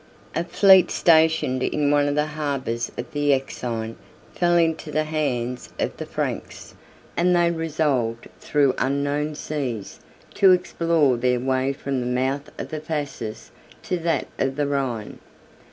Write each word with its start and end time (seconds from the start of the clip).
A 0.33 0.43
fleet 0.43 0.89
stationed 0.89 1.61
in 1.61 1.91
one 1.91 2.07
of 2.07 2.15
the 2.15 2.25
harbors 2.33 2.91
of 2.97 3.11
the 3.11 3.33
Euxine 3.35 3.97
fell 4.33 4.57
into 4.57 4.89
the 4.91 5.03
hands 5.03 5.69
of 5.77 5.95
the 5.97 6.07
Franks; 6.07 6.73
and 7.15 7.35
they 7.35 7.51
resolved, 7.51 8.27
through 8.39 8.73
unknown 8.79 9.35
seas, 9.35 9.99
to 10.33 10.53
explore 10.53 11.17
their 11.17 11.39
way 11.39 11.71
from 11.71 11.99
the 11.99 12.07
mouth 12.07 12.49
of 12.59 12.69
the 12.69 12.79
Phasis 12.79 13.51
to 13.83 13.99
that 13.99 14.25
of 14.39 14.55
the 14.55 14.65
Rhine. 14.65 15.19